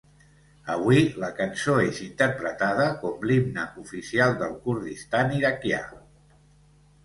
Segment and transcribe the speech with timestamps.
[0.75, 5.87] Avui la cançó és interpretada com l'himne oficial del Kurdistan iraquià.